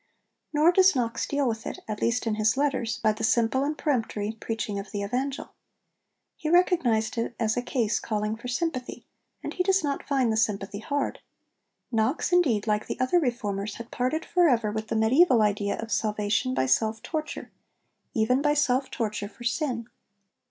Nor 0.51 0.71
does 0.71 0.95
Knox 0.95 1.27
deal 1.27 1.47
with 1.47 1.67
it 1.67 1.77
at 1.87 2.01
least 2.01 2.25
in 2.25 2.33
his 2.33 2.57
letters 2.57 2.97
by 2.97 3.11
the 3.11 3.23
simple 3.23 3.63
and 3.63 3.77
peremptory 3.77 4.31
preaching 4.31 4.79
of 4.79 4.89
the 4.89 5.03
Evangel. 5.03 5.53
He 6.35 6.49
recognised 6.49 7.19
it 7.19 7.35
as 7.39 7.55
a 7.55 7.61
case 7.61 7.99
calling 7.99 8.35
for 8.35 8.47
sympathy, 8.47 9.05
and 9.43 9.53
he 9.53 9.61
does 9.61 9.83
not 9.83 10.07
find 10.07 10.33
the 10.33 10.37
sympathy 10.37 10.79
hard. 10.79 11.19
Knox, 11.91 12.31
indeed, 12.33 12.65
like 12.65 12.87
the 12.87 12.99
other 12.99 13.19
Reformers, 13.19 13.75
had 13.75 13.91
parted 13.91 14.25
for 14.25 14.49
ever 14.49 14.71
with 14.71 14.87
the 14.87 14.95
mediæval 14.95 15.39
idea 15.43 15.79
of 15.79 15.91
salvation 15.91 16.55
by 16.55 16.65
self 16.65 17.03
torture 17.03 17.51
even 18.15 18.41
by 18.41 18.55
self 18.55 18.89
torture 18.89 19.29
for 19.29 19.43
sin. 19.43 19.85